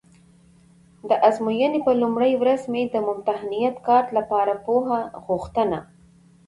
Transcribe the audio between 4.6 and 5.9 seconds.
پوښ غوښته.